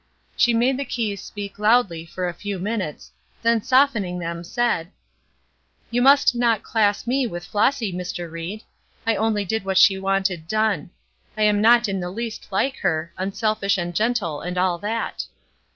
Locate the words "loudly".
1.59-2.07